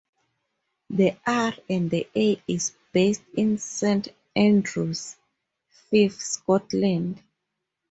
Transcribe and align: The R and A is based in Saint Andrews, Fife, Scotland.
The 0.89 1.15
R 1.27 1.53
and 1.69 1.93
A 1.93 2.41
is 2.47 2.73
based 2.91 3.21
in 3.37 3.59
Saint 3.59 4.07
Andrews, 4.35 5.15
Fife, 5.69 6.19
Scotland. 6.19 7.21